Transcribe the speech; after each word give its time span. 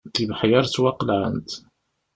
Tibeḥyar 0.13 0.65
ttwaqelɛent. 0.65 1.49